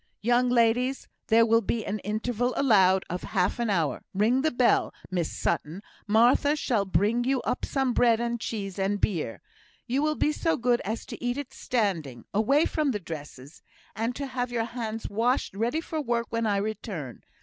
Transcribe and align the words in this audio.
"Young 0.23 0.49
ladies! 0.49 1.07
there 1.27 1.45
will 1.45 1.61
be 1.61 1.85
an 1.85 1.99
interval 1.99 2.55
allowed 2.57 3.05
of 3.07 3.21
half 3.21 3.59
an 3.59 3.69
hour. 3.69 4.03
Ring 4.15 4.41
the 4.41 4.49
bell, 4.49 4.91
Miss 5.11 5.31
Sutton. 5.31 5.83
Martha 6.07 6.55
shall 6.55 6.85
bring 6.85 7.23
you 7.23 7.39
up 7.43 7.63
some 7.65 7.93
bread 7.93 8.19
and 8.19 8.41
cheese 8.41 8.79
and 8.79 8.99
beer. 8.99 9.43
You 9.85 10.01
will 10.01 10.15
be 10.15 10.31
so 10.31 10.57
good 10.57 10.81
as 10.83 11.05
to 11.05 11.23
eat 11.23 11.37
it 11.37 11.53
standing 11.53 12.25
away 12.33 12.65
from 12.65 12.89
the 12.89 12.99
dresses 12.99 13.61
and 13.95 14.15
to 14.15 14.25
have 14.25 14.51
your 14.51 14.65
hands 14.65 15.07
washed 15.07 15.53
ready 15.55 15.81
for 15.81 16.01
work 16.01 16.25
when 16.31 16.47
I 16.47 16.57
return. 16.57 17.21